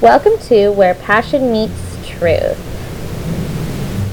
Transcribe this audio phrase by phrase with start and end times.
[0.00, 2.56] Welcome to Where Passion Meets Truth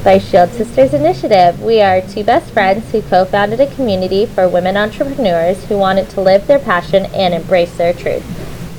[0.03, 1.61] by Shield Sisters Initiative.
[1.61, 6.09] We are two best friends who co founded a community for women entrepreneurs who wanted
[6.09, 8.25] to live their passion and embrace their truth.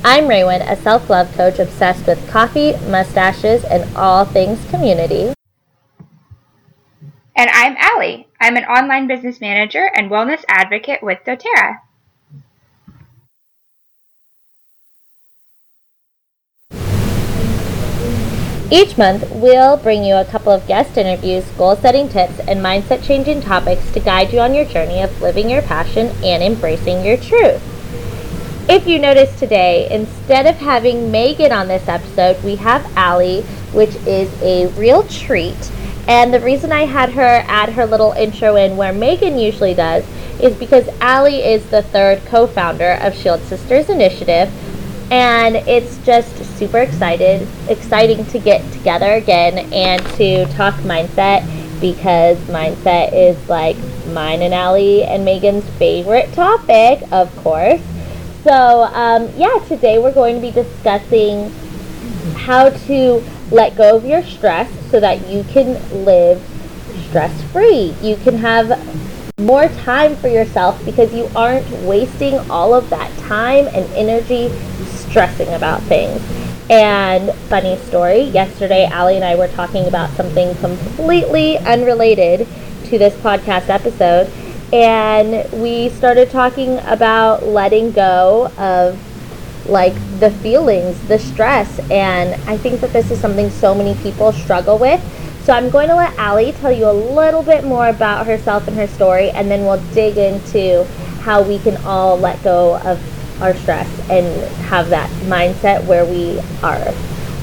[0.05, 5.33] I'm Raywin, a self love coach obsessed with coffee, mustaches, and all things community.
[7.35, 8.27] And I'm Allie.
[8.39, 11.79] I'm an online business manager and wellness advocate with doTERRA.
[18.71, 23.03] Each month, we'll bring you a couple of guest interviews, goal setting tips, and mindset
[23.03, 27.17] changing topics to guide you on your journey of living your passion and embracing your
[27.17, 27.63] truth.
[28.69, 33.41] If you notice today, instead of having Megan on this episode, we have Allie,
[33.73, 35.71] which is a real treat.
[36.07, 40.05] And the reason I had her add her little intro in where Megan usually does
[40.39, 44.51] is because Allie is the third co founder of Shield Sisters Initiative
[45.11, 51.43] and it's just super excited exciting to get together again and to talk mindset
[51.79, 57.81] because mindset is like mine and Allie and Megan's favorite topic, of course.
[58.43, 61.51] So, um, yeah, today we're going to be discussing
[62.35, 66.41] how to let go of your stress so that you can live
[67.07, 67.95] stress free.
[68.01, 68.69] You can have
[69.39, 74.49] more time for yourself because you aren't wasting all of that time and energy
[74.85, 76.21] stressing about things.
[76.69, 82.47] And funny story, yesterday Allie and I were talking about something completely unrelated
[82.85, 84.31] to this podcast episode.
[84.71, 88.99] And we started talking about letting go of
[89.67, 91.79] like the feelings, the stress.
[91.89, 95.01] And I think that this is something so many people struggle with.
[95.49, 98.77] So I'm going to let Allie tell you a little bit more about herself and
[98.77, 100.83] her story, and then we'll dig into
[101.21, 104.27] how we can all let go of our stress and
[104.65, 106.93] have that mindset where we are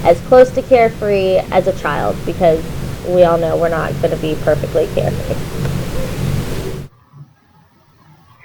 [0.04, 2.64] as close to carefree as a child because
[3.08, 5.34] we all know we're not going to be perfectly carefree.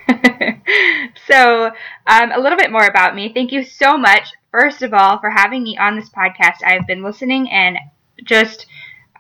[1.27, 1.66] so,
[2.07, 3.31] um, a little bit more about me.
[3.31, 6.63] Thank you so much, first of all, for having me on this podcast.
[6.66, 7.77] I've been listening and
[8.23, 8.66] just,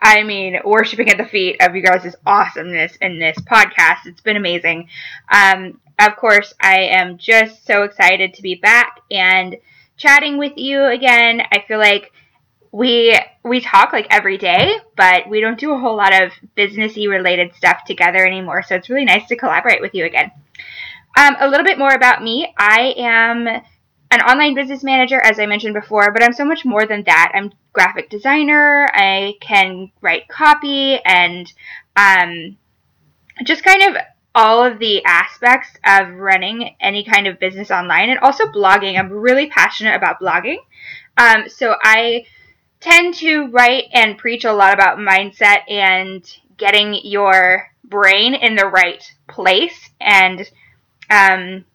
[0.01, 4.05] I mean, worshiping at the feet of you guys' awesomeness in this podcast.
[4.05, 4.89] It's been amazing.
[5.31, 9.57] Um, of course, I am just so excited to be back and
[9.97, 11.41] chatting with you again.
[11.51, 12.11] I feel like
[12.71, 17.07] we we talk like every day, but we don't do a whole lot of businessy
[17.07, 18.63] related stuff together anymore.
[18.63, 20.31] So it's really nice to collaborate with you again.
[21.17, 22.53] Um, a little bit more about me.
[22.57, 26.85] I am an online business manager, as I mentioned before, but I'm so much more
[26.85, 27.31] than that.
[27.35, 28.87] I'm graphic designer.
[28.93, 31.51] I can write copy and
[31.95, 32.57] um,
[33.43, 34.01] just kind of
[34.33, 38.97] all of the aspects of running any kind of business online and also blogging.
[38.97, 40.57] I'm really passionate about blogging.
[41.17, 42.25] Um, so I
[42.79, 46.25] tend to write and preach a lot about mindset and
[46.57, 50.49] getting your brain in the right place and
[51.09, 51.65] um,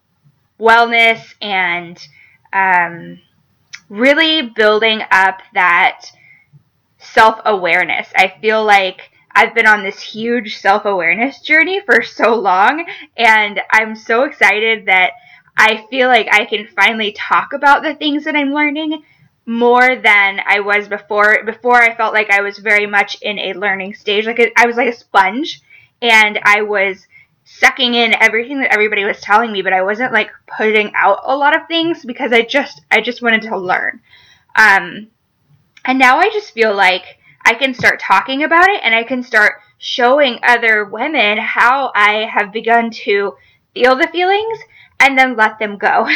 [0.59, 1.99] wellness and
[2.51, 3.19] um,
[3.89, 6.05] really building up that
[6.99, 8.07] self awareness.
[8.15, 13.61] I feel like I've been on this huge self awareness journey for so long, and
[13.71, 15.11] I'm so excited that
[15.55, 19.03] I feel like I can finally talk about the things that I'm learning
[19.45, 21.43] more than I was before.
[21.45, 24.75] Before, I felt like I was very much in a learning stage, like I was
[24.75, 25.61] like a sponge,
[26.01, 27.07] and I was
[27.47, 31.35] sucking in everything that everybody was telling me, but I wasn't like putting out a
[31.35, 34.01] lot of things because I just I just wanted to learn.
[34.55, 35.07] Um,
[35.85, 39.23] and now I just feel like I can start talking about it and I can
[39.23, 43.35] start showing other women how I have begun to
[43.73, 44.59] feel the feelings
[44.99, 46.09] and then let them go,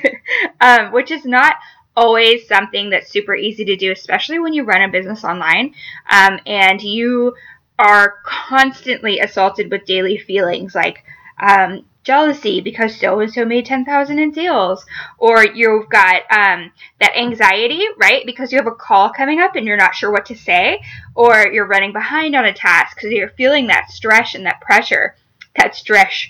[0.60, 1.56] um, which is not
[1.96, 5.74] always something that's super easy to do, especially when you run a business online
[6.08, 7.34] um, and you
[7.78, 11.04] are constantly assaulted with daily feelings like
[11.40, 14.84] um, jealousy because so and so made 10,000 in sales
[15.18, 19.66] or you've got um, that anxiety right because you have a call coming up and
[19.66, 20.80] you're not sure what to say
[21.14, 25.14] or you're running behind on a task because you're feeling that stress and that pressure
[25.56, 26.26] that stress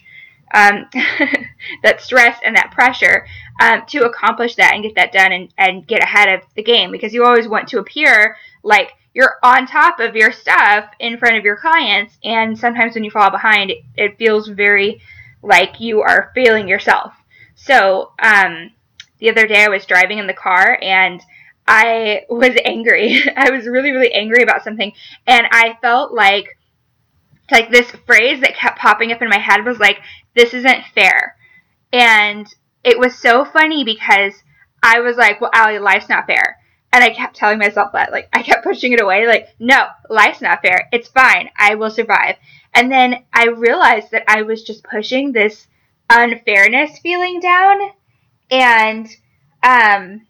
[0.52, 0.86] um,
[1.82, 3.26] that stress and that pressure
[3.60, 6.90] um, to accomplish that and get that done and, and get ahead of the game
[6.90, 11.36] because you always want to appear like you're on top of your stuff in front
[11.36, 15.00] of your clients and sometimes when you fall behind it, feels very
[15.42, 17.12] like you are failing yourself.
[17.54, 18.70] So, um,
[19.18, 21.20] the other day I was driving in the car and
[21.66, 23.20] I was angry.
[23.36, 24.92] I was really, really angry about something.
[25.26, 26.56] And I felt like,
[27.50, 29.98] like this phrase that kept popping up in my head was like,
[30.34, 31.36] this isn't fair.
[31.92, 32.46] And
[32.84, 34.34] it was so funny because
[34.82, 36.58] I was like, well, Allie, life's not fair.
[36.98, 40.40] And I kept telling myself that, like, I kept pushing it away, like, no, life's
[40.40, 40.88] not fair.
[40.90, 41.48] It's fine.
[41.56, 42.34] I will survive.
[42.74, 45.68] And then I realized that I was just pushing this
[46.10, 47.92] unfairness feeling down.
[48.50, 49.06] And
[49.62, 50.26] um,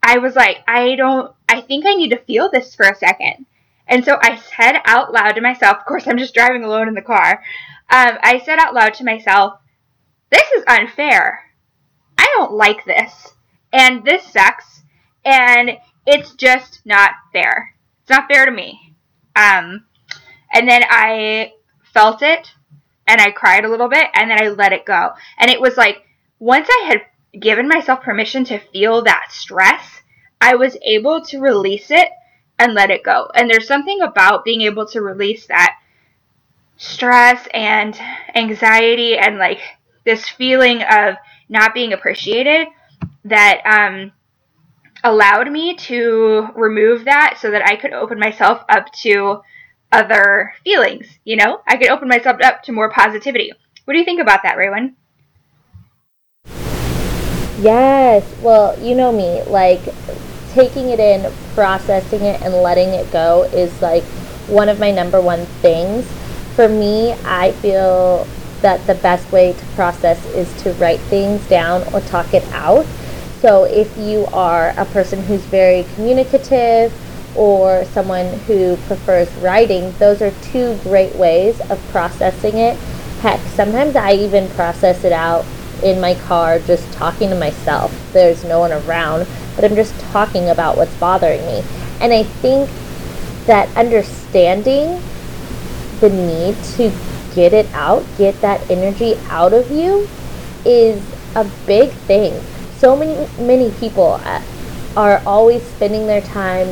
[0.00, 3.44] I was like, I don't, I think I need to feel this for a second.
[3.88, 6.94] And so I said out loud to myself, of course, I'm just driving alone in
[6.94, 7.42] the car.
[7.90, 9.58] Um, I said out loud to myself,
[10.30, 11.50] this is unfair.
[12.16, 13.34] I don't like this.
[13.72, 14.82] And this sucks.
[15.24, 17.74] And it's just not fair.
[18.02, 18.94] It's not fair to me.
[19.36, 19.84] Um,
[20.52, 21.52] and then I
[21.92, 22.52] felt it
[23.06, 25.12] and I cried a little bit and then I let it go.
[25.38, 26.06] And it was like
[26.38, 30.02] once I had given myself permission to feel that stress,
[30.40, 32.08] I was able to release it
[32.58, 33.30] and let it go.
[33.34, 35.78] And there's something about being able to release that
[36.76, 37.98] stress and
[38.34, 39.60] anxiety and like
[40.04, 41.14] this feeling of
[41.48, 42.66] not being appreciated
[43.24, 44.12] that um,
[45.04, 49.42] allowed me to remove that so that I could open myself up to
[49.90, 51.60] other feelings, you know?
[51.66, 53.52] I could open myself up to more positivity.
[53.84, 54.94] What do you think about that, Raywin?
[57.60, 58.24] Yes.
[58.40, 59.82] Well, you know me, like
[60.50, 64.04] taking it in, processing it and letting it go is like
[64.48, 66.06] one of my number one things.
[66.54, 68.26] For me, I feel
[68.60, 72.86] that the best way to process is to write things down or talk it out.
[73.42, 76.94] So if you are a person who's very communicative
[77.36, 82.76] or someone who prefers writing, those are two great ways of processing it.
[83.20, 85.44] Heck, sometimes I even process it out
[85.82, 87.92] in my car just talking to myself.
[88.12, 91.64] There's no one around, but I'm just talking about what's bothering me.
[92.00, 92.70] And I think
[93.46, 95.02] that understanding
[95.98, 96.92] the need to
[97.34, 100.08] get it out, get that energy out of you
[100.64, 101.02] is
[101.34, 102.40] a big thing.
[102.82, 104.42] So many many people uh,
[104.96, 106.66] are always spending their time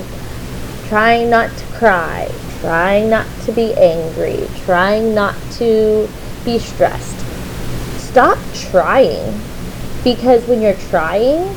[0.89, 2.29] trying not to cry,
[2.59, 6.09] trying not to be angry, trying not to
[6.45, 7.17] be stressed.
[8.01, 9.41] Stop trying
[10.03, 11.55] because when you're trying,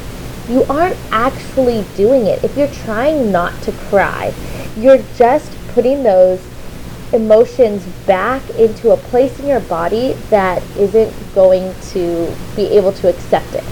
[0.47, 2.44] you aren't actually doing it.
[2.44, 4.35] If you're trying not to cry,
[4.77, 6.39] you're just putting those
[7.11, 13.09] emotions back into a place in your body that isn't going to be able to
[13.09, 13.63] accept it.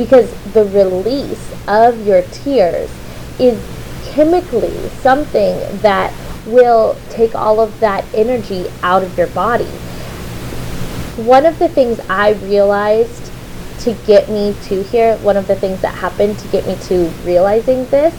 [0.00, 2.90] Because the release of your tears
[3.38, 3.62] is
[4.12, 6.10] chemically something that
[6.46, 9.68] will take all of that energy out of your body.
[11.26, 13.30] One of the things I realized
[13.80, 17.08] to get me to here, one of the things that happened to get me to
[17.22, 18.14] realizing this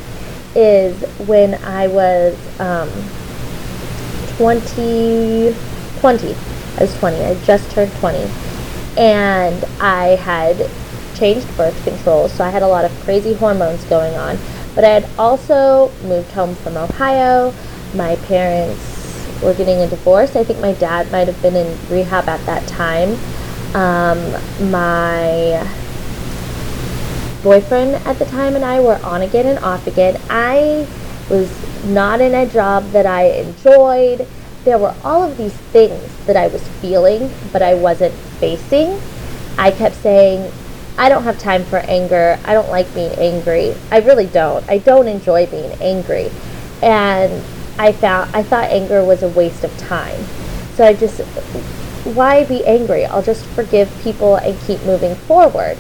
[0.56, 2.90] is when I was um,
[4.38, 5.56] 20,
[6.00, 6.36] 20.
[6.78, 7.18] I was 20.
[7.18, 8.30] I just turned 20.
[8.98, 10.70] And I had
[11.16, 14.38] changed birth control, so I had a lot of crazy hormones going on.
[14.76, 17.54] But I had also moved home from Ohio.
[17.94, 18.92] My parents
[19.42, 20.36] were getting a divorce.
[20.36, 23.18] I think my dad might have been in rehab at that time.
[23.74, 24.20] Um,
[24.72, 25.66] my
[27.44, 30.20] boyfriend at the time and I were on again and off again.
[30.30, 30.88] I
[31.30, 31.50] was
[31.86, 34.28] not in a job that I enjoyed.
[34.64, 39.00] There were all of these things that I was feeling, but I wasn't facing.
[39.58, 40.52] I kept saying,
[41.02, 42.38] I don't have time for anger.
[42.46, 43.74] I don't like being angry.
[43.90, 44.64] I really don't.
[44.70, 46.30] I don't enjoy being angry.
[46.84, 47.44] And
[47.80, 50.24] I found I thought anger was a waste of time.
[50.76, 51.22] So I just
[52.14, 53.04] why be angry?
[53.08, 55.76] I'll just forgive people and keep moving forward.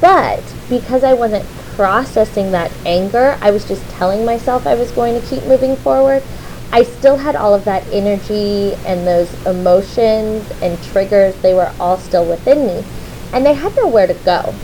[0.00, 1.44] But because I wasn't
[1.74, 6.22] processing that anger, I was just telling myself I was going to keep moving forward.
[6.70, 11.98] I still had all of that energy and those emotions and triggers, they were all
[11.98, 12.84] still within me
[13.32, 14.54] and they had nowhere to go.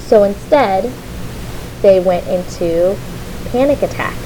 [0.00, 0.92] So instead,
[1.80, 2.96] they went into
[3.50, 4.18] panic attacks.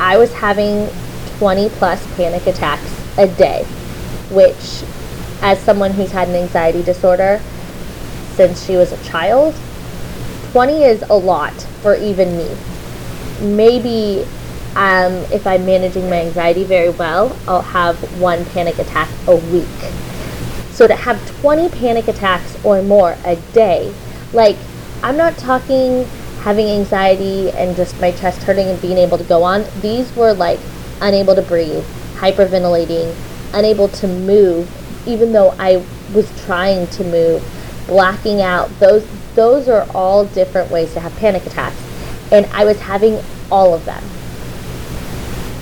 [0.00, 0.88] I was having
[1.38, 3.64] 20 plus panic attacks a day,
[4.30, 4.82] which,
[5.42, 7.40] as someone who's had an anxiety disorder
[8.34, 9.54] since she was a child,
[10.52, 12.56] 20 is a lot for even me.
[13.40, 14.26] Maybe
[14.74, 19.66] um, if I'm managing my anxiety very well, I'll have one panic attack a week
[20.78, 23.92] so to have 20 panic attacks or more a day,
[24.32, 24.56] like
[25.02, 26.04] I'm not talking
[26.42, 29.64] having anxiety and just my chest hurting and being able to go on.
[29.80, 30.60] These were like
[31.00, 31.84] unable to breathe,
[32.18, 33.12] hyperventilating,
[33.54, 34.70] unable to move,
[35.04, 37.42] even though I was trying to move,
[37.88, 38.70] blacking out.
[38.78, 39.04] Those
[39.34, 41.82] those are all different ways to have panic attacks.
[42.30, 43.20] And I was having
[43.50, 44.04] all of them.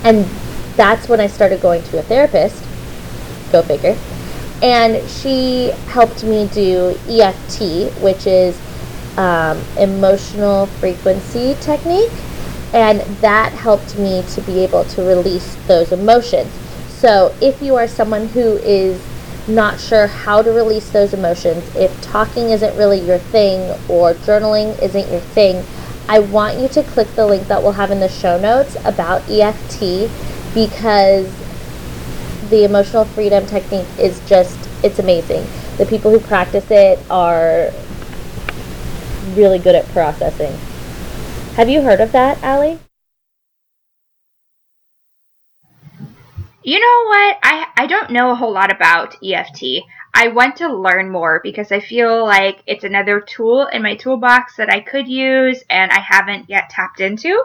[0.03, 0.25] And
[0.75, 2.63] that's when I started going to a therapist.
[3.51, 3.97] Go figure
[4.61, 8.59] and she helped me do EFT, which is
[9.17, 12.11] um, emotional frequency technique,
[12.73, 16.51] And that helped me to be able to release those emotions.
[16.89, 19.01] So if you are someone who is
[19.47, 24.79] not sure how to release those emotions, if talking isn't really your thing or journaling
[24.81, 25.63] isn't your thing,
[26.09, 29.29] I want you to click the link that we'll have in the show notes about
[29.29, 30.09] EFT
[30.53, 31.31] because
[32.49, 35.45] the emotional freedom technique is just, it's amazing.
[35.77, 37.71] The people who practice it are
[39.35, 40.53] really good at processing.
[41.55, 42.79] Have you heard of that, Allie?
[46.63, 47.37] You know what?
[47.43, 49.83] I, I don't know a whole lot about EFT.
[50.13, 54.57] I want to learn more because I feel like it's another tool in my toolbox
[54.57, 57.41] that I could use and I haven't yet tapped into.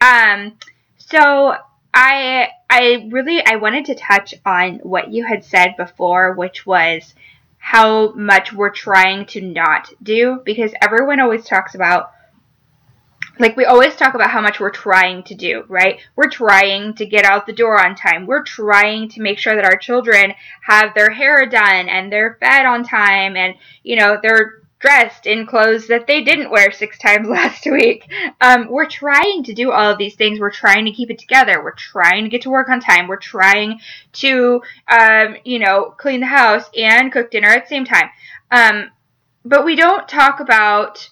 [0.00, 0.56] Um,
[0.96, 1.56] so
[1.92, 7.14] I I really I wanted to touch on what you had said before, which was
[7.58, 12.12] how much we're trying to not do because everyone always talks about
[13.38, 16.00] like we always talk about how much we're trying to do, right?
[16.14, 18.26] We're trying to get out the door on time.
[18.26, 20.32] We're trying to make sure that our children
[20.62, 25.46] have their hair done and they're fed on time and, you know, they're dressed in
[25.46, 28.10] clothes that they didn't wear six times last week.
[28.40, 30.38] Um, we're trying to do all of these things.
[30.38, 31.62] We're trying to keep it together.
[31.62, 33.08] We're trying to get to work on time.
[33.08, 33.80] We're trying
[34.14, 38.10] to, um, you know, clean the house and cook dinner at the same time.
[38.50, 38.90] Um,
[39.44, 41.08] but we don't talk about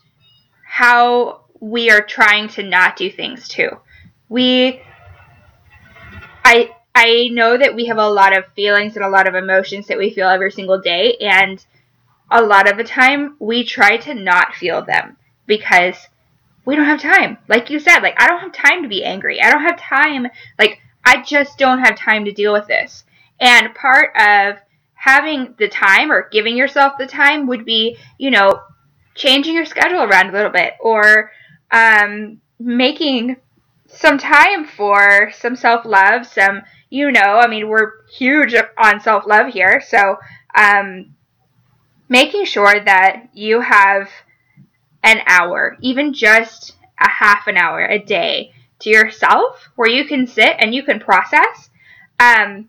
[0.64, 3.71] how we are trying to not do things too.
[4.28, 4.83] We
[6.44, 9.87] I I know that we have a lot of feelings and a lot of emotions
[9.87, 11.64] that we feel every single day and
[12.34, 16.08] a lot of the time we try to not feel them because
[16.64, 17.38] we don't have time.
[17.48, 19.40] Like you said, like I don't have time to be angry.
[19.40, 20.26] I don't have time
[20.58, 23.04] like I just don't have time to deal with this.
[23.38, 24.56] And part of
[24.94, 28.60] having the time or giving yourself the time would be, you know,
[29.14, 31.30] changing your schedule around a little bit or
[31.70, 33.36] um, making
[33.86, 39.24] some time for some self love, some, you know, I mean, we're huge on self
[39.24, 39.80] love here.
[39.86, 40.16] So,
[40.56, 41.14] um,
[42.08, 44.08] making sure that you have
[45.02, 50.26] an hour, even just a half an hour a day to yourself where you can
[50.26, 51.70] sit and you can process.
[52.20, 52.68] Um,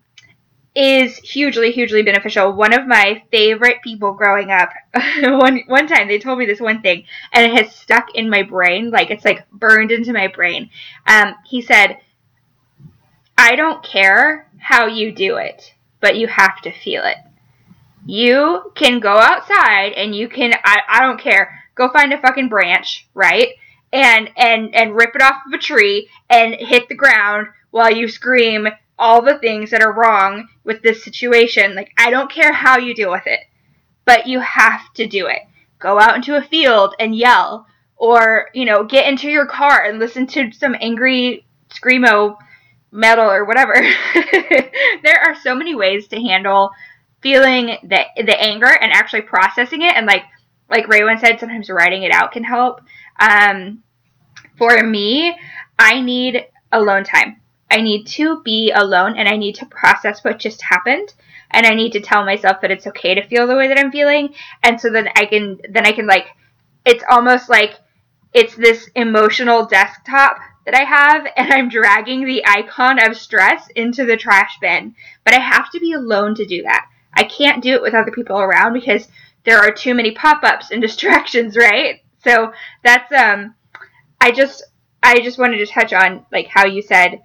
[0.76, 2.52] is hugely, hugely beneficial.
[2.52, 4.70] One of my favorite people growing up,
[5.22, 8.44] one one time they told me this one thing, and it has stuck in my
[8.44, 10.70] brain, like it's like burned into my brain.
[11.08, 11.98] Um, he said,
[13.38, 17.18] "I don't care how you do it, but you have to feel it.
[18.06, 22.50] You can go outside and you can, I, I don't care, go find a fucking
[22.50, 23.50] branch, right?"
[23.94, 28.08] And, and and rip it off of a tree and hit the ground while you
[28.08, 31.76] scream all the things that are wrong with this situation.
[31.76, 33.42] Like, I don't care how you deal with it,
[34.06, 35.42] but you have to do it.
[35.80, 40.00] Go out into a field and yell, or, you know, get into your car and
[40.00, 42.38] listen to some angry screamo
[42.92, 43.74] metal or whatever.
[45.04, 46.72] there are so many ways to handle
[47.26, 50.22] feeling the the anger and actually processing it and like
[50.70, 52.82] like Raywin said sometimes writing it out can help.
[53.20, 53.82] Um,
[54.60, 55.36] for me,
[55.80, 57.42] I need alone time.
[57.72, 61.16] I need to be alone and I need to process what just happened
[61.50, 63.92] and I need to tell myself that it's okay to feel the way that I'm
[63.92, 66.28] feeling and so then I can then I can like
[66.86, 67.80] it's almost like
[68.34, 74.06] it's this emotional desktop that I have and I'm dragging the icon of stress into
[74.06, 76.86] the trash bin but I have to be alone to do that.
[77.16, 79.08] I can't do it with other people around because
[79.44, 82.02] there are too many pop-ups and distractions, right?
[82.24, 82.52] So
[82.84, 83.56] that's um
[84.20, 84.64] I just
[85.04, 87.22] I just wanted to touch on like how you said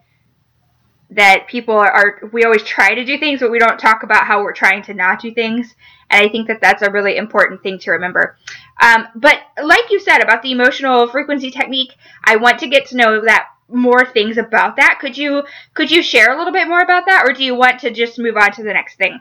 [1.12, 4.42] that people are, we always try to do things but we don't talk about how
[4.42, 5.74] we're trying to not do things.
[6.10, 8.36] And i think that that's a really important thing to remember.
[8.80, 11.94] Um, but like you said about the emotional frequency technique
[12.24, 14.98] i want to get to know that more things about that.
[15.00, 15.44] Could you
[15.74, 18.18] could you share a little bit more about that or do you want to just
[18.18, 19.20] move on to the next thing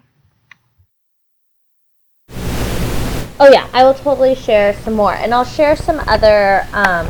[3.39, 7.10] oh yeah i will totally share some more and i'll share some other um,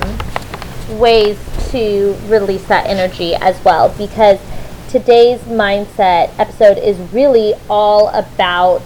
[0.99, 1.37] ways
[1.71, 4.39] to release that energy as well because
[4.89, 8.81] today's mindset episode is really all about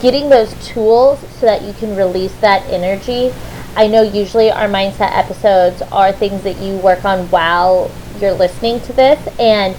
[0.00, 3.32] getting those tools so that you can release that energy.
[3.76, 7.90] I know usually our mindset episodes are things that you work on while
[8.20, 9.76] you're listening to this, and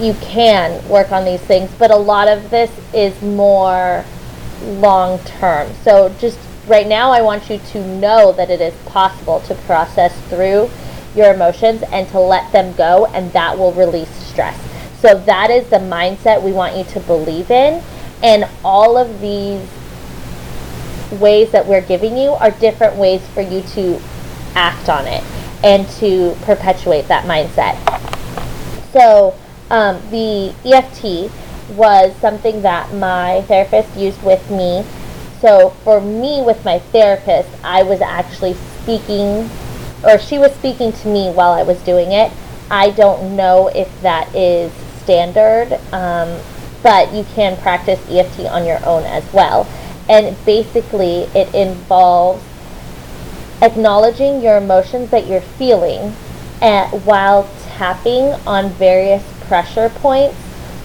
[0.00, 4.04] you can work on these things, but a lot of this is more
[4.64, 5.72] long term.
[5.82, 10.18] So, just right now, I want you to know that it is possible to process
[10.28, 10.70] through
[11.14, 14.58] your emotions and to let them go, and that will release stress.
[15.00, 17.82] So that is the mindset we want you to believe in.
[18.22, 19.68] And all of these
[21.20, 24.00] ways that we're giving you are different ways for you to
[24.54, 25.24] act on it.
[25.64, 27.78] and to perpetuate that mindset.
[28.92, 29.38] So,
[29.70, 31.30] um, the EFT
[31.76, 34.84] was something that my therapist used with me.
[35.40, 39.50] So, for me, with my therapist, I was actually speaking,
[40.04, 42.32] or she was speaking to me while I was doing it.
[42.70, 46.40] I don't know if that is standard, um,
[46.82, 49.66] but you can practice EFT on your own as well.
[50.08, 52.42] And basically, it involves
[53.62, 56.14] acknowledging your emotions that you're feeling
[56.60, 60.36] and while tapping on various pressure points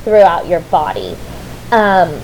[0.08, 1.18] throughout your body.
[1.70, 2.18] Um,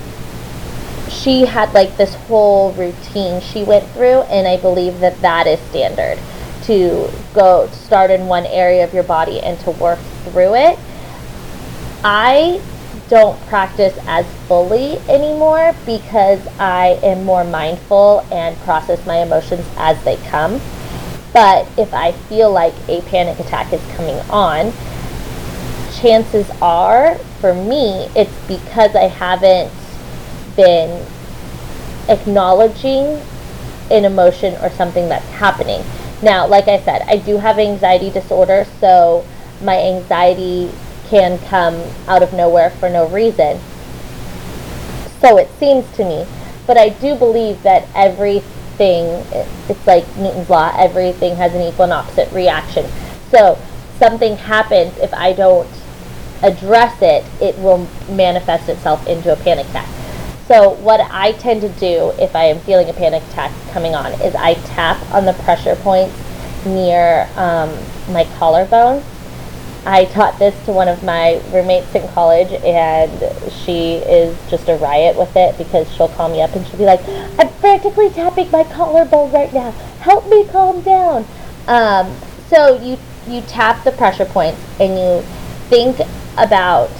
[1.10, 5.60] she had like this whole routine she went through, and I believe that that is
[5.68, 6.18] standard
[6.62, 10.78] to go start in one area of your body and to work through it.
[12.02, 12.62] I
[13.10, 20.02] don't practice as fully anymore because I am more mindful and process my emotions as
[20.04, 20.58] they come.
[21.34, 24.72] But if I feel like a panic attack is coming on,
[26.00, 29.72] chances are for me it's because I haven't
[30.56, 31.06] been
[32.08, 33.20] acknowledging
[33.90, 35.82] an emotion or something that's happening.
[36.22, 39.24] Now, like I said, I do have anxiety disorder, so
[39.62, 40.70] my anxiety
[41.08, 41.74] can come
[42.08, 43.58] out of nowhere for no reason.
[45.20, 46.26] So it seems to me.
[46.66, 49.22] But I do believe that everything,
[49.68, 52.86] it's like Newton's law, everything has an equal and opposite reaction.
[53.30, 53.58] So
[53.98, 55.68] something happens, if I don't
[56.44, 59.88] address it, it will manifest itself into a panic attack.
[60.46, 64.12] So what I tend to do if I am feeling a panic attack coming on
[64.20, 66.14] is I tap on the pressure points
[66.66, 67.76] near um,
[68.12, 69.02] my collarbone
[69.86, 73.10] I taught this to one of my roommates in college, and
[73.52, 76.86] she is just a riot with it because she'll call me up and she'll be
[76.86, 77.06] like,
[77.38, 79.72] I'm frantically tapping my collarbone right now.
[80.00, 81.26] Help me calm down.
[81.68, 82.16] Um,
[82.48, 85.22] so you, you tap the pressure points and you
[85.68, 85.98] think
[86.36, 86.90] about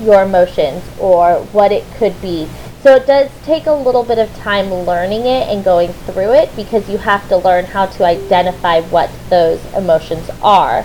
[0.00, 2.48] your emotions or what it could be.
[2.82, 6.54] So it does take a little bit of time learning it and going through it
[6.54, 10.84] because you have to learn how to identify what those emotions are.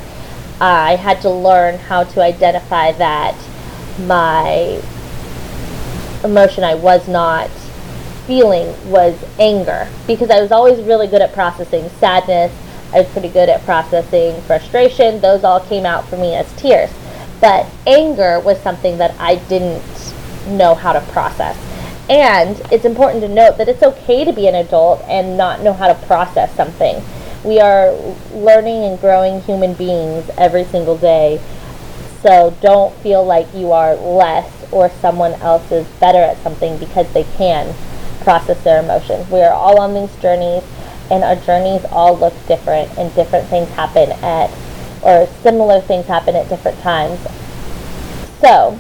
[0.60, 3.36] I had to learn how to identify that
[4.00, 4.82] my
[6.24, 7.50] emotion I was not
[8.26, 12.52] feeling was anger because I was always really good at processing sadness.
[12.94, 15.20] I was pretty good at processing frustration.
[15.20, 16.90] Those all came out for me as tears.
[17.42, 19.84] But anger was something that I didn't
[20.48, 21.58] know how to process.
[22.10, 25.74] And it's important to note that it's okay to be an adult and not know
[25.74, 27.02] how to process something
[27.44, 27.92] we are
[28.32, 31.42] learning and growing human beings every single day.
[32.22, 37.12] So don't feel like you are less or someone else is better at something because
[37.14, 37.76] they can
[38.22, 39.30] process their emotions.
[39.30, 40.64] We are all on these journeys
[41.12, 44.50] and our journeys all look different and different things happen at
[45.04, 47.20] or similar things happen at different times.
[48.42, 48.78] So,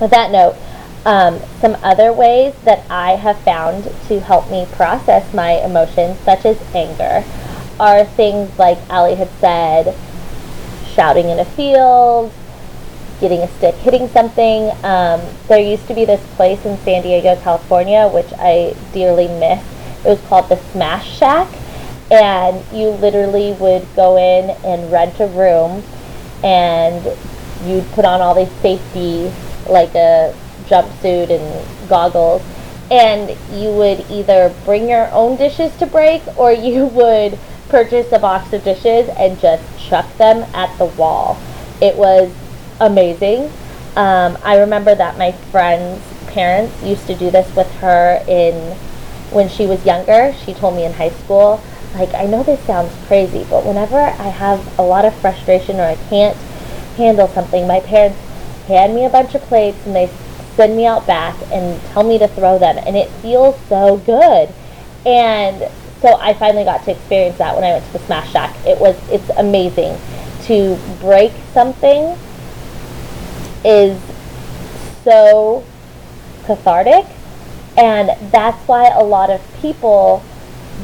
[0.00, 0.56] with that note,
[1.04, 6.44] um, some other ways that I have found to help me process my emotions, such
[6.44, 7.24] as anger,
[7.78, 9.96] are things like Allie had said,
[10.94, 12.32] shouting in a field,
[13.20, 14.70] getting a stick, hitting something.
[14.82, 19.62] Um, there used to be this place in San Diego, California, which I dearly miss.
[20.04, 21.48] It was called the Smash Shack,
[22.10, 25.82] and you literally would go in and rent a room,
[26.44, 27.04] and
[27.64, 29.32] you'd put on all these safety,
[29.68, 30.34] like a
[30.66, 32.42] jumpsuit and goggles,
[32.90, 37.38] and you would either bring your own dishes to break, or you would
[37.68, 41.36] purchase a box of dishes and just chuck them at the wall.
[41.80, 42.32] It was
[42.80, 43.50] amazing.
[43.96, 48.76] Um, I remember that my friend's parents used to do this with her in
[49.30, 50.34] when she was younger.
[50.44, 51.62] She told me in high school,
[51.98, 55.84] like, I know this sounds crazy, but whenever I have a lot of frustration or
[55.84, 56.36] I can't
[56.96, 58.18] handle something, my parents
[58.66, 60.10] hand me a bunch of plates and they
[60.56, 64.52] send me out back and tell me to throw them, and it feels so good.
[65.04, 68.54] And so I finally got to experience that when I went to the Smash Shack.
[68.66, 69.98] It was it's amazing
[70.44, 72.16] to break something
[73.64, 74.00] is
[75.02, 75.64] so
[76.44, 77.04] cathartic
[77.76, 80.24] and that's why a lot of people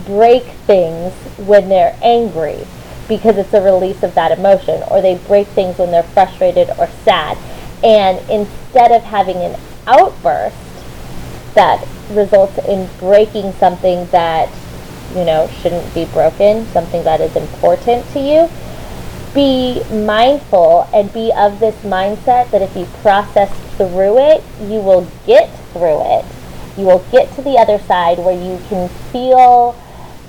[0.06, 2.66] break things when they're angry
[3.08, 6.88] because it's a release of that emotion or they break things when they're frustrated or
[7.04, 7.36] sad
[7.84, 10.56] and instead of having an outburst
[11.54, 14.48] that results in breaking something that
[15.14, 18.48] you know, shouldn't be broken, something that is important to you,
[19.34, 25.06] be mindful and be of this mindset that if you process through it, you will
[25.26, 26.24] get through it.
[26.76, 29.76] You will get to the other side where you can feel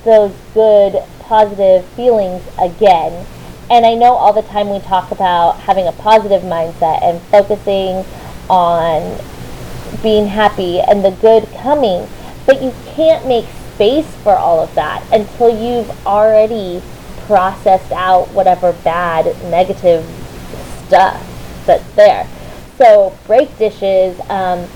[0.03, 3.25] those good positive feelings again.
[3.71, 8.05] And I know all the time we talk about having a positive mindset and focusing
[8.49, 9.19] on
[10.01, 12.07] being happy and the good coming,
[12.45, 16.81] but you can't make space for all of that until you've already
[17.25, 20.05] processed out whatever bad, negative
[20.85, 22.27] stuff that's there.
[22.77, 24.19] So, break dishes.
[24.29, 24.67] Um,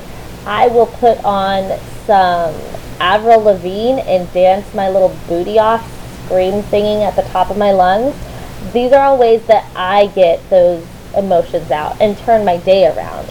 [0.48, 2.56] I will put on some
[3.02, 5.86] Avril Lavigne and dance my little booty off,
[6.26, 8.16] scream singing at the top of my lungs.
[8.72, 13.28] These are all ways that I get those emotions out and turn my day around.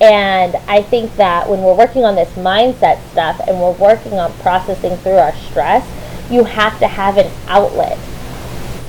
[0.00, 4.32] And I think that when we're working on this mindset stuff and we're working on
[4.34, 5.84] processing through our stress,
[6.30, 7.98] you have to have an outlet.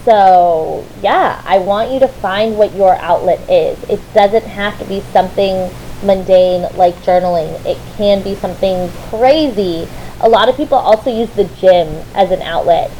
[0.05, 3.81] So, yeah, I want you to find what your outlet is.
[3.89, 5.71] It doesn't have to be something
[6.03, 9.87] mundane like journaling, it can be something crazy.
[10.21, 12.91] A lot of people also use the gym as an outlet.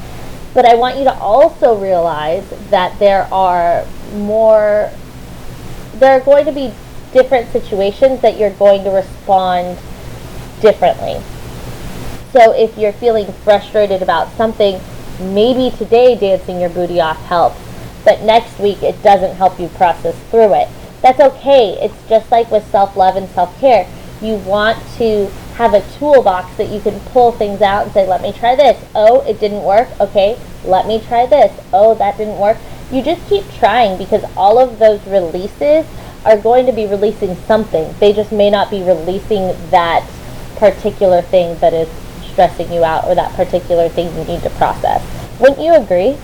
[0.53, 4.91] But I want you to also realize that there are more,
[5.95, 6.71] there are going to be
[7.11, 9.77] different situations that you're going to respond
[10.61, 11.21] differently.
[12.31, 14.79] So if you're feeling frustrated about something,
[15.19, 17.59] maybe today dancing your booty off helps,
[18.03, 20.67] but next week it doesn't help you process through it.
[21.03, 21.77] That's okay.
[21.81, 23.87] It's just like with self love and self care.
[24.21, 28.21] You want to have a toolbox that you can pull things out and say, let
[28.21, 28.81] me try this.
[28.95, 29.89] Oh, it didn't work.
[29.99, 31.51] Okay, let me try this.
[31.73, 32.57] Oh, that didn't work.
[32.89, 35.85] You just keep trying because all of those releases
[36.25, 37.93] are going to be releasing something.
[37.99, 40.09] They just may not be releasing that
[40.55, 41.89] particular thing that is
[42.31, 45.03] stressing you out or that particular thing you need to process.
[45.39, 46.17] Wouldn't you agree?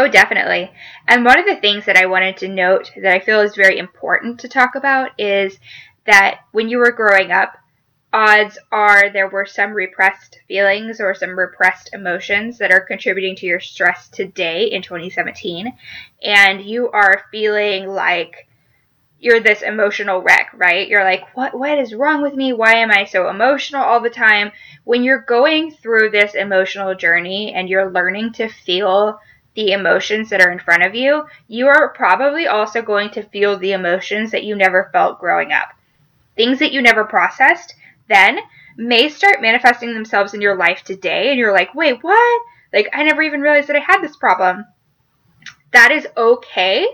[0.00, 0.72] Oh, definitely.
[1.06, 3.76] And one of the things that I wanted to note that I feel is very
[3.76, 5.58] important to talk about is
[6.06, 7.58] that when you were growing up,
[8.10, 13.46] odds are there were some repressed feelings or some repressed emotions that are contributing to
[13.46, 15.70] your stress today in 2017
[16.22, 18.48] and you are feeling like
[19.18, 20.88] you're this emotional wreck, right?
[20.88, 22.54] You're like, what what is wrong with me?
[22.54, 24.50] Why am I so emotional all the time?
[24.84, 29.20] When you're going through this emotional journey and you're learning to feel
[29.54, 33.58] the emotions that are in front of you, you are probably also going to feel
[33.58, 35.68] the emotions that you never felt growing up.
[36.36, 37.74] Things that you never processed
[38.08, 38.38] then
[38.76, 42.42] may start manifesting themselves in your life today, and you're like, wait, what?
[42.72, 44.64] Like, I never even realized that I had this problem.
[45.72, 46.86] That is okay,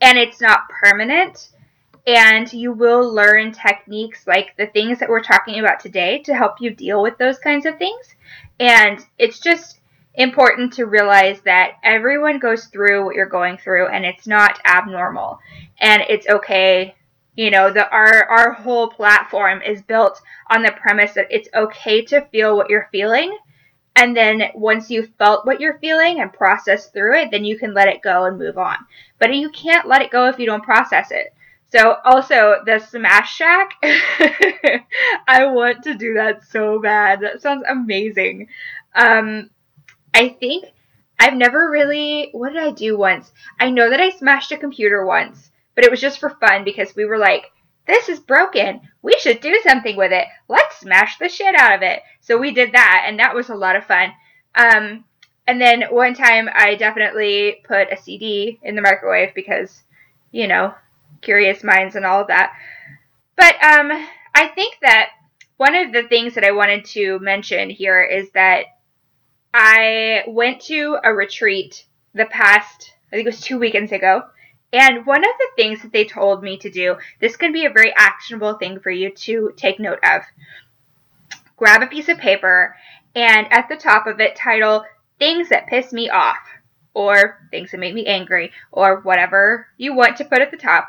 [0.00, 1.50] and it's not permanent.
[2.06, 6.60] And you will learn techniques like the things that we're talking about today to help
[6.60, 8.14] you deal with those kinds of things.
[8.60, 9.80] And it's just
[10.14, 15.38] important to realize that everyone goes through what you're going through and it's not abnormal.
[15.80, 16.94] And it's okay
[17.36, 22.04] you know the our our whole platform is built on the premise that it's okay
[22.04, 23.36] to feel what you're feeling.
[23.96, 27.74] And then once you've felt what you're feeling and processed through it then you can
[27.74, 28.76] let it go and move on.
[29.18, 31.34] But you can't let it go if you don't process it.
[31.70, 33.74] So also the smash shack
[35.26, 37.20] i want to do that so bad.
[37.20, 38.48] That sounds amazing.
[38.94, 39.50] Um
[40.14, 40.64] i think
[41.18, 45.04] i've never really what did i do once i know that i smashed a computer
[45.04, 47.50] once but it was just for fun because we were like,
[47.86, 48.80] this is broken.
[49.02, 50.26] We should do something with it.
[50.48, 52.00] Let's smash the shit out of it.
[52.20, 54.12] So we did that, and that was a lot of fun.
[54.54, 55.04] Um,
[55.46, 59.82] and then one time I definitely put a CD in the microwave because,
[60.30, 60.74] you know,
[61.20, 62.52] curious minds and all of that.
[63.36, 63.90] But um,
[64.34, 65.10] I think that
[65.56, 68.66] one of the things that I wanted to mention here is that
[69.56, 74.24] I went to a retreat the past, I think it was two weekends ago.
[74.72, 77.70] And one of the things that they told me to do, this can be a
[77.70, 80.22] very actionable thing for you to take note of.
[81.56, 82.74] Grab a piece of paper
[83.14, 84.84] and at the top of it title
[85.20, 86.40] things that piss me off
[86.92, 90.88] or things that make me angry or whatever you want to put at the top.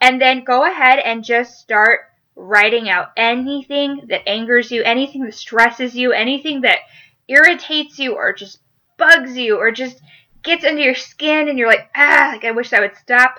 [0.00, 2.02] And then go ahead and just start
[2.36, 6.78] writing out anything that angers you, anything that stresses you, anything that
[7.28, 8.58] irritates you or just
[8.98, 10.00] bugs you or just
[10.42, 13.36] gets under your skin and you're like, ah, like I wish that would stop.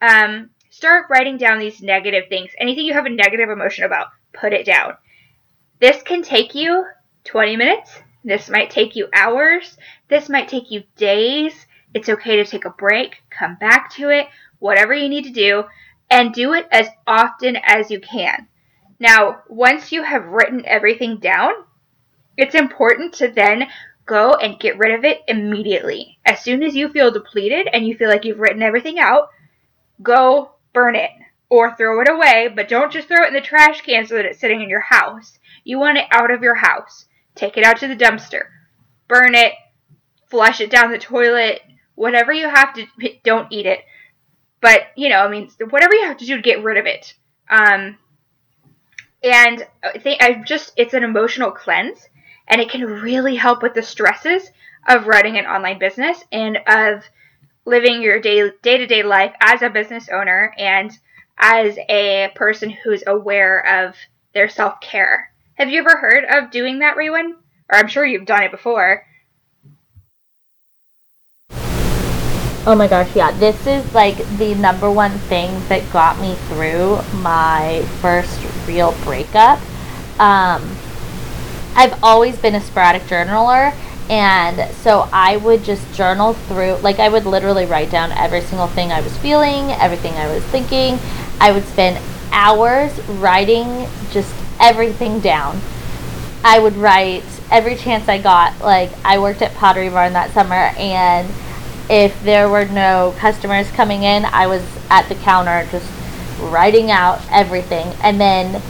[0.00, 2.50] Um, start writing down these negative things.
[2.58, 4.94] Anything you have a negative emotion about, put it down.
[5.80, 6.84] This can take you
[7.24, 7.90] 20 minutes.
[8.24, 9.76] This might take you hours.
[10.08, 11.66] This might take you days.
[11.94, 14.28] It's okay to take a break, come back to it,
[14.60, 15.64] whatever you need to do,
[16.10, 18.48] and do it as often as you can.
[18.98, 21.52] Now, once you have written everything down,
[22.36, 23.68] it's important to then
[24.04, 26.18] go and get rid of it immediately.
[26.24, 29.28] As soon as you feel depleted and you feel like you've written everything out,
[30.02, 31.10] go burn it
[31.48, 34.24] or throw it away, but don't just throw it in the trash can so that
[34.24, 35.38] it's sitting in your house.
[35.64, 37.04] You want it out of your house.
[37.34, 38.44] Take it out to the dumpster.
[39.12, 39.52] burn it,
[40.30, 41.60] flush it down the toilet,
[41.94, 42.86] whatever you have to,
[43.22, 43.80] don't eat it.
[44.62, 47.14] But, you know, I mean, whatever you have to do to get rid of it.
[47.50, 47.98] Um,
[49.22, 52.08] and I think I just, it's an emotional cleanse
[52.52, 54.50] and it can really help with the stresses
[54.86, 57.02] of running an online business and of
[57.64, 60.92] living your day to day life as a business owner and
[61.38, 63.96] as a person who's aware of
[64.34, 65.32] their self care.
[65.54, 67.32] Have you ever heard of doing that, Raywin?
[67.70, 69.06] Or I'm sure you've done it before.
[72.64, 73.30] Oh my gosh, yeah.
[73.38, 78.38] This is like the number one thing that got me through my first
[78.68, 79.58] real breakup.
[80.20, 80.76] Um,
[81.74, 83.74] I've always been a sporadic journaler,
[84.10, 88.66] and so I would just journal through, like, I would literally write down every single
[88.66, 90.98] thing I was feeling, everything I was thinking.
[91.40, 95.60] I would spend hours writing just everything down.
[96.44, 98.60] I would write every chance I got.
[98.60, 101.32] Like, I worked at Pottery Barn that summer, and
[101.88, 105.90] if there were no customers coming in, I was at the counter just
[106.40, 107.86] writing out everything.
[108.02, 108.60] And then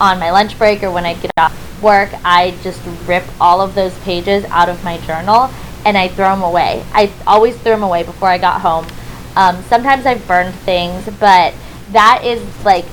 [0.00, 3.76] on my lunch break or when I get off work, I just rip all of
[3.76, 5.48] those pages out of my journal
[5.84, 6.84] and I throw them away.
[6.92, 8.86] I always threw them away before I got home.
[9.36, 11.54] Um, sometimes I've burned things, but
[11.92, 12.86] that is like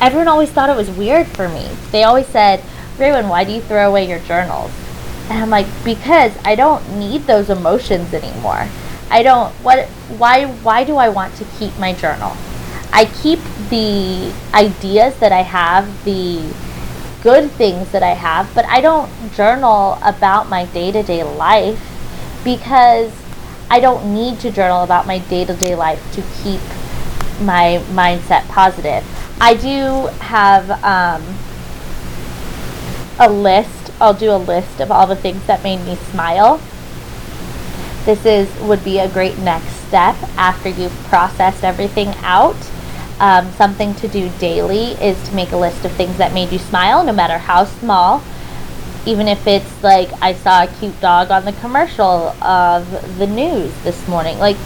[0.00, 1.68] everyone always thought it was weird for me.
[1.90, 2.60] They always said,
[2.96, 4.70] Raywin, why do you throw away your journals?
[5.28, 8.68] And I'm like, because I don't need those emotions anymore.
[9.10, 9.88] I don't what
[10.20, 12.36] why why do I want to keep my journal?
[12.92, 16.40] I keep the ideas that I have, the
[17.26, 21.82] good things that I have, but I don't journal about my day-to-day life
[22.44, 23.10] because
[23.68, 26.60] I don't need to journal about my day-to-day life to keep
[27.44, 29.02] my mindset positive.
[29.40, 31.24] I do have um,
[33.18, 36.60] a list I'll do a list of all the things that made me smile.
[38.04, 42.56] This is would be a great next step after you've processed everything out.
[43.18, 46.58] Um, something to do daily is to make a list of things that made you
[46.58, 48.22] smile, no matter how small.
[49.06, 53.72] Even if it's like I saw a cute dog on the commercial of the news
[53.84, 54.56] this morning, like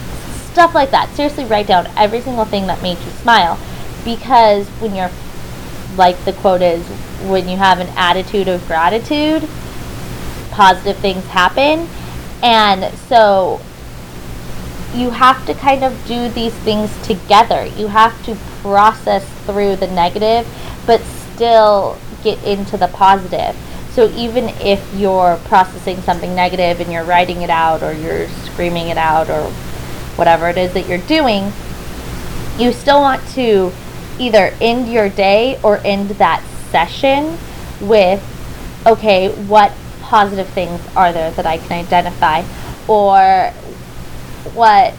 [0.51, 1.09] stuff like that.
[1.15, 3.57] Seriously, write down every single thing that made you smile
[4.03, 5.11] because when you're
[5.95, 6.85] like the quote is,
[7.29, 9.47] when you have an attitude of gratitude,
[10.51, 11.87] positive things happen.
[12.41, 13.61] And so
[14.93, 17.65] you have to kind of do these things together.
[17.77, 20.47] You have to process through the negative,
[20.85, 23.55] but still get into the positive.
[23.91, 28.87] So even if you're processing something negative and you're writing it out or you're screaming
[28.87, 29.49] it out or
[30.15, 31.51] whatever it is that you're doing,
[32.57, 33.71] you still want to
[34.19, 37.37] either end your day or end that session
[37.81, 38.23] with,
[38.85, 42.43] okay, what positive things are there that I can identify?
[42.87, 43.53] Or
[44.53, 44.93] what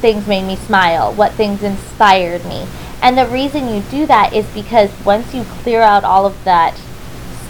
[0.00, 1.12] things made me smile?
[1.12, 2.66] What things inspired me?
[3.02, 6.76] And the reason you do that is because once you clear out all of that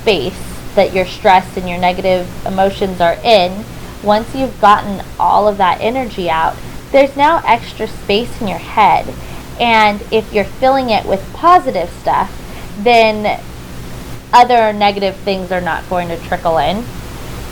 [0.01, 0.38] space
[0.75, 3.64] that your stress and your negative emotions are in,
[4.03, 6.57] once you've gotten all of that energy out,
[6.92, 9.12] there's now extra space in your head
[9.59, 12.33] and if you're filling it with positive stuff,
[12.79, 13.40] then
[14.33, 16.85] other negative things are not going to trickle in.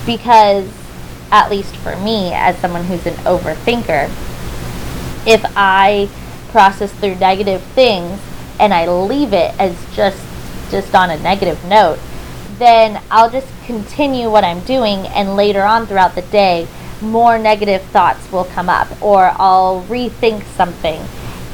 [0.04, 0.70] Because,
[1.30, 4.08] at least for me, as someone who's an overthinker,
[5.26, 6.08] if I
[6.50, 8.20] process through negative things
[8.58, 10.22] and I leave it as just
[10.70, 11.98] just on a negative note,
[12.58, 16.66] then I'll just continue what I'm doing and later on throughout the day
[17.00, 21.00] more negative thoughts will come up or I'll rethink something.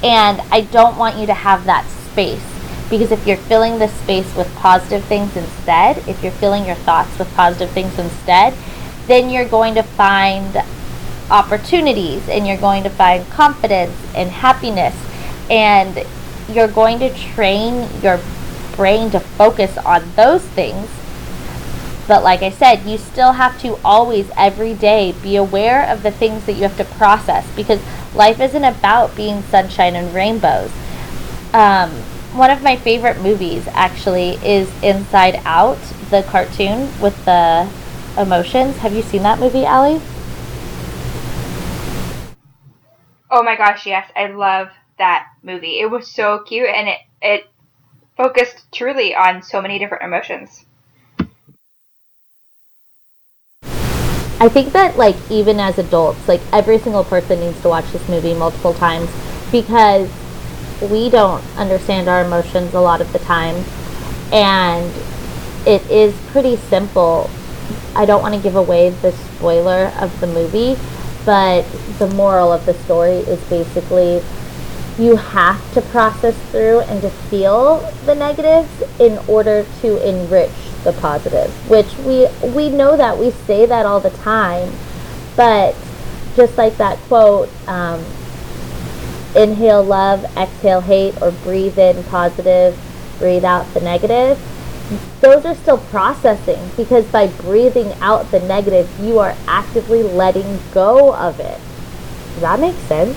[0.02, 2.42] And I don't want you to have that space
[2.90, 7.18] because if you're filling the space with positive things instead, if you're filling your thoughts
[7.18, 8.54] with positive things instead,
[9.06, 10.56] then you're going to find
[11.30, 14.94] opportunities and you're going to find confidence and happiness
[15.50, 16.04] and
[16.48, 18.20] you're going to train your
[18.76, 20.88] brain to focus on those things.
[22.08, 26.10] But like I said, you still have to always, every day, be aware of the
[26.10, 27.80] things that you have to process because
[28.14, 30.70] life isn't about being sunshine and rainbows.
[31.54, 31.90] Um,
[32.32, 35.78] one of my favorite movies actually is Inside Out,
[36.10, 37.70] the cartoon with the
[38.18, 38.76] emotions.
[38.78, 40.00] Have you seen that movie, Allie?
[43.30, 45.80] Oh my gosh, yes, I love that movie.
[45.80, 47.44] It was so cute and it it
[48.16, 50.66] focused truly on so many different emotions.
[54.38, 58.06] I think that like even as adults, like every single person needs to watch this
[58.08, 59.08] movie multiple times
[59.52, 60.10] because
[60.90, 63.64] we don't understand our emotions a lot of the time
[64.32, 64.92] and
[65.64, 67.30] it is pretty simple
[67.94, 70.80] I don't want to give away the spoiler of the movie,
[71.24, 71.62] but
[71.98, 74.22] the moral of the story is basically
[74.98, 80.50] you have to process through and to feel the negatives in order to enrich
[80.84, 84.70] the positive, which we we know that we say that all the time
[85.36, 85.74] but
[86.36, 88.04] just like that quote um,
[89.36, 92.78] inhale love exhale hate or breathe in positive
[93.18, 94.38] breathe out the negative
[95.20, 101.14] those are still processing because by breathing out the negative you are actively letting go
[101.14, 101.60] of it
[102.34, 103.16] does that make sense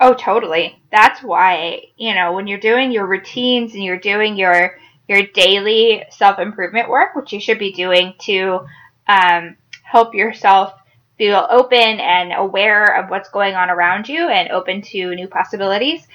[0.00, 0.80] Oh, totally.
[0.92, 6.04] That's why, you know, when you're doing your routines and you're doing your your daily
[6.10, 8.60] self-improvement work, which you should be doing to
[9.08, 10.74] um, help yourself
[11.16, 16.06] feel open and aware of what's going on around you and open to new possibilities,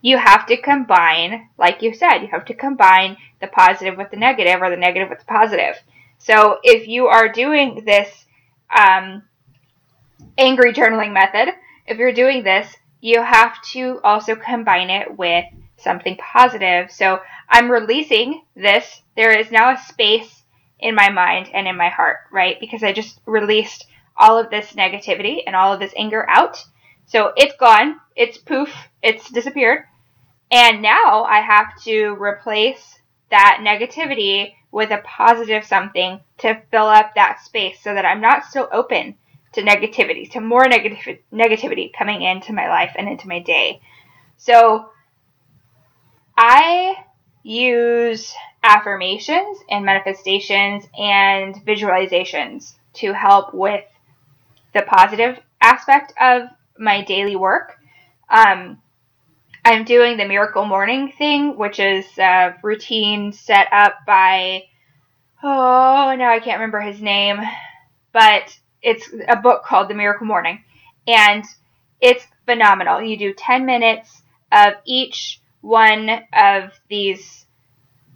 [0.00, 4.16] you have to combine, like you said, you have to combine the positive with the
[4.16, 5.74] negative or the negative with the positive.
[6.18, 8.26] So if you are doing this
[8.76, 9.22] um,
[10.36, 11.54] angry journaling method,
[11.86, 15.44] if you're doing this you have to also combine it with
[15.76, 16.90] something positive.
[16.90, 19.02] So I'm releasing this.
[19.16, 20.42] There is now a space
[20.80, 22.58] in my mind and in my heart, right?
[22.60, 26.64] Because I just released all of this negativity and all of this anger out.
[27.08, 28.00] So it's gone.
[28.14, 28.72] It's poof.
[29.02, 29.84] It's disappeared.
[30.50, 32.98] And now I have to replace
[33.30, 38.44] that negativity with a positive something to fill up that space so that I'm not
[38.44, 39.16] so open
[39.52, 43.80] to negativity, to more negative negativity coming into my life and into my day.
[44.36, 44.90] So
[46.36, 46.94] I
[47.42, 53.84] use affirmations and manifestations and visualizations to help with
[54.74, 56.42] the positive aspect of
[56.78, 57.76] my daily work.
[58.28, 58.80] Um,
[59.64, 64.64] I'm doing the miracle morning thing, which is a routine set up by,
[65.42, 67.38] oh, now I can't remember his name,
[68.12, 70.64] but it's a book called The Miracle Morning,
[71.06, 71.44] and
[72.00, 73.02] it's phenomenal.
[73.02, 77.44] You do 10 minutes of each one of these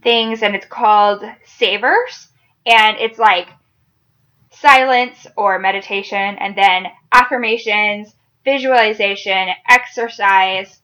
[0.03, 2.29] things, and it's called Savers,
[2.64, 3.48] and it's like
[4.51, 10.81] silence or meditation, and then affirmations, visualization, exercise,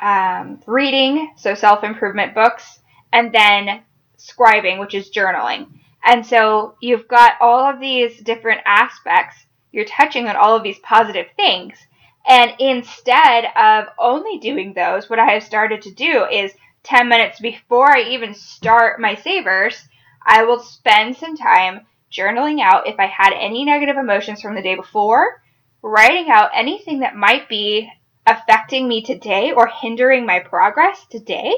[0.00, 2.80] um, reading, so self improvement books,
[3.12, 3.82] and then
[4.18, 5.66] scribing, which is journaling.
[6.04, 9.36] And so you've got all of these different aspects.
[9.72, 11.78] You're touching on all of these positive things.
[12.26, 16.52] And instead of only doing those, what I have started to do is
[16.84, 19.88] 10 minutes before I even start my savers,
[20.24, 24.62] I will spend some time journaling out if I had any negative emotions from the
[24.62, 25.42] day before,
[25.84, 27.92] writing out anything that might be
[28.26, 31.54] affecting me today or hindering my progress today.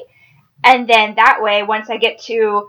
[0.65, 2.69] And then that way, once I get to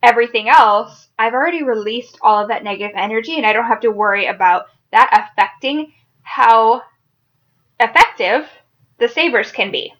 [0.00, 3.90] everything else, I've already released all of that negative energy and I don't have to
[3.90, 6.82] worry about that affecting how
[7.80, 8.48] effective
[8.98, 9.92] the savers can be.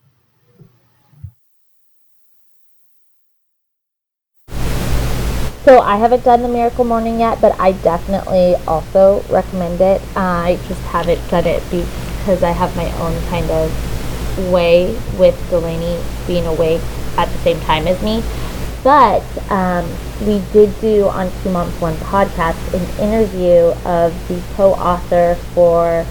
[5.64, 10.02] So I haven't done the Miracle Morning yet, but I definitely also recommend it.
[10.16, 16.02] I just haven't done it because I have my own kind of way with Delaney
[16.26, 16.80] being awake
[17.16, 18.24] at the same time as me.
[18.82, 19.22] But
[19.52, 19.88] um,
[20.26, 26.04] we did do on Two Moms One podcast an interview of the co-author for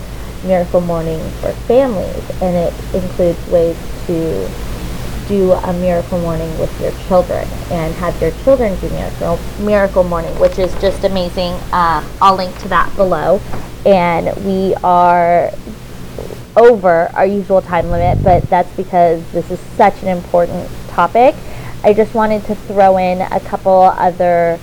[0.46, 3.76] Miracle Morning for Families, and it includes ways
[4.08, 4.48] to
[5.28, 10.38] do a miracle morning with your children and have your children do miracle miracle morning,
[10.40, 11.54] which is just amazing.
[11.72, 13.40] Um, I'll link to that below.
[13.86, 15.52] And we are
[16.56, 21.36] over our usual time limit, but that's because this is such an important topic
[21.84, 24.60] I just wanted to throw in a couple other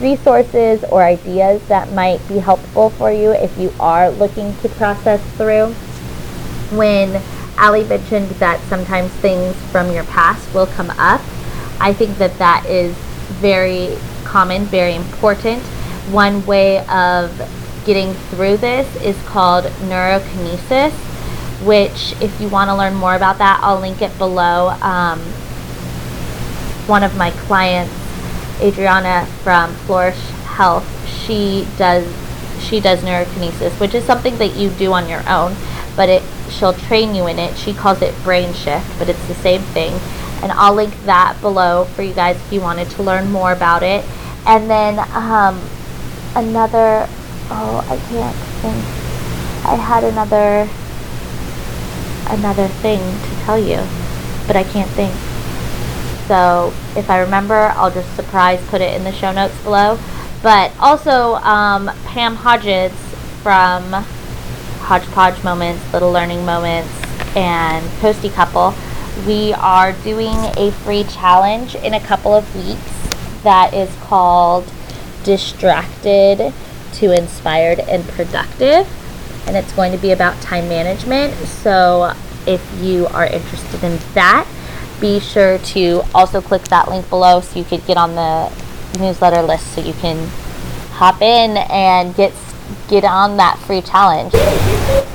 [0.00, 5.20] resources or ideas that might be helpful for you if you are looking to process
[5.36, 5.72] through.
[6.76, 7.20] When
[7.58, 11.20] Allie mentioned that sometimes things from your past will come up,
[11.80, 12.96] I think that that is
[13.40, 15.60] very common, very important.
[16.12, 17.36] One way of
[17.84, 20.92] getting through this is called neurokinesis,
[21.66, 24.68] which, if you want to learn more about that, I'll link it below.
[24.80, 25.18] Um,
[26.86, 27.92] one of my clients,
[28.60, 32.06] Adriana from Flourish Health, she does
[32.60, 35.54] she does neurokinesis, which is something that you do on your own,
[35.96, 37.56] but it she'll train you in it.
[37.56, 39.92] She calls it brain shift, but it's the same thing.
[40.42, 43.82] And I'll link that below for you guys if you wanted to learn more about
[43.82, 44.04] it.
[44.46, 45.60] And then um,
[46.34, 47.08] another
[47.50, 48.84] oh I can't think.
[49.66, 50.68] I had another
[52.30, 53.76] another thing to tell you,
[54.46, 55.14] but I can't think.
[56.28, 59.98] So if I remember, I'll just surprise put it in the show notes below.
[60.42, 62.92] But also, um, Pam Hodges
[63.42, 64.04] from
[64.78, 66.90] Hodgepodge Moments, Little Learning Moments,
[67.36, 68.74] and Posty Couple,
[69.26, 74.70] we are doing a free challenge in a couple of weeks that is called
[75.24, 76.52] Distracted
[76.94, 78.86] to Inspired and Productive.
[79.46, 81.34] And it's going to be about time management.
[81.46, 82.14] So
[82.46, 84.46] if you are interested in that,
[85.00, 88.52] be sure to also click that link below so you could get on the
[88.98, 90.28] newsletter list so you can
[90.92, 92.32] hop in and get
[92.88, 94.34] get on that free challenge.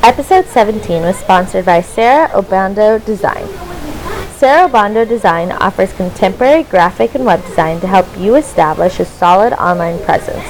[0.03, 3.47] Episode 17 was sponsored by Sarah Obando Design.
[4.35, 9.53] Sarah Obando Design offers contemporary graphic and web design to help you establish a solid
[9.53, 10.43] online presence.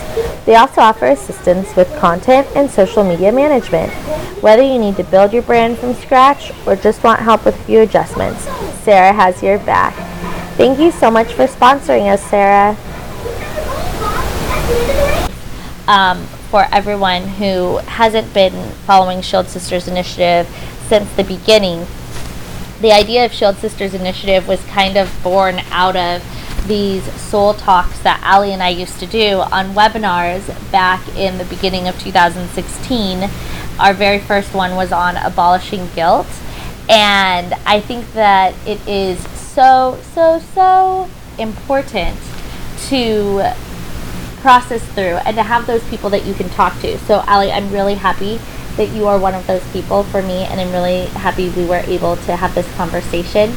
[0.45, 3.93] They also offer assistance with content and social media management.
[4.41, 7.63] Whether you need to build your brand from scratch or just want help with a
[7.65, 8.43] few adjustments,
[8.83, 9.93] Sarah has your back.
[10.57, 12.75] Thank you so much for sponsoring us, Sarah.
[15.87, 18.53] Um, for everyone who hasn't been
[18.85, 20.47] following Shield Sisters Initiative
[20.87, 21.87] since the beginning,
[22.79, 26.23] the idea of Shield Sisters Initiative was kind of born out of
[26.67, 31.45] these soul talks that Allie and I used to do on webinars back in the
[31.45, 33.27] beginning of 2016.
[33.79, 36.27] Our very first one was on abolishing guilt.
[36.87, 42.19] And I think that it is so, so, so important
[42.89, 43.55] to
[44.43, 46.99] process through and to have those people that you can talk to.
[46.99, 48.39] So, Allie, I'm really happy
[48.75, 51.81] that you are one of those people for me, and I'm really happy we were
[51.87, 53.55] able to have this conversation.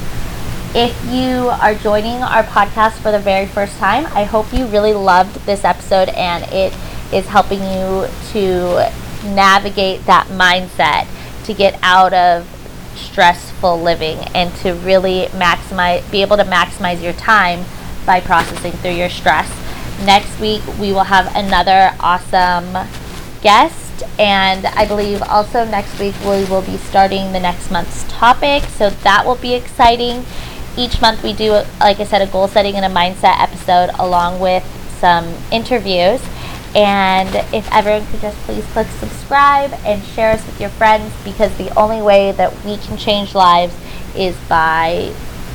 [0.75, 4.93] If you are joining our podcast for the very first time, I hope you really
[4.93, 6.73] loved this episode and it
[7.13, 8.93] is helping you to
[9.35, 11.09] navigate that mindset
[11.47, 12.47] to get out of
[12.95, 17.65] stressful living and to really maximize be able to maximize your time
[18.05, 19.51] by processing through your stress.
[20.05, 22.89] Next week we will have another awesome
[23.43, 28.63] guest and I believe also next week we will be starting the next month's topic
[28.65, 30.25] so that will be exciting
[30.77, 34.41] each month we do, like I said, a goal setting and a mindset episode along
[34.41, 34.65] with
[35.01, 36.21] some interviews.
[36.75, 41.57] And if everyone could just please click subscribe and share us with your friends because
[41.57, 43.75] the only way that we can change lives
[44.15, 45.13] is by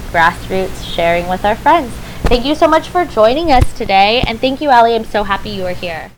[0.09, 1.93] grassroots sharing with our friends.
[2.31, 4.23] Thank you so much for joining us today.
[4.25, 4.95] And thank you, Allie.
[4.95, 6.11] I'm so happy you were here.